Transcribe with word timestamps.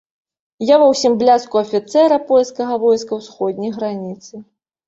А 0.75 0.77
ва 0.83 0.87
ўсім 0.93 1.17
бляску 1.21 1.59
афіцэра 1.65 2.17
польскага 2.31 2.81
войска 2.85 3.11
ўсходняй 3.21 3.71
граніцы. 3.77 4.33